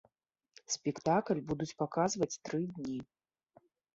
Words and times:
Спектакль 0.75 1.41
будуць 1.51 1.77
паказваць 1.83 2.39
тры 2.49 2.61
дні. 2.79 2.97